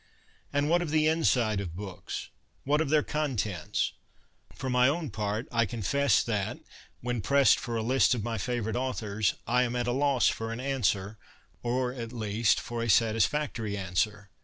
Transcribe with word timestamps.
And 0.51 0.67
what 0.67 0.81
of 0.81 0.89
the' 0.89 1.05
inside' 1.07 1.59
of 1.61 1.75
books? 1.75 2.29
What 2.63 2.81
of 2.81 2.89
their 2.89 3.03
contents? 3.03 3.93
For 4.55 4.67
my 4.67 4.87
own 4.87 5.11
part, 5.11 5.47
I 5.51 5.67
confess 5.67 6.23
that, 6.23 6.57
when 7.01 7.21
pressed 7.21 7.59
for 7.59 7.77
a 7.77 7.83
list 7.83 8.15
of 8.15 8.23
my 8.23 8.39
favourite 8.39 8.75
authors, 8.75 9.35
I 9.45 9.61
am 9.61 9.75
at 9.75 9.85
a 9.85 9.91
loss 9.91 10.27
for 10.27 10.51
an 10.51 10.59
answer, 10.59 11.19
or, 11.61 11.93
at 11.93 12.11
least, 12.11 12.59
for 12.59 12.81
a 12.81 12.89
satisfactory 12.89 13.77
answer. 13.77 14.31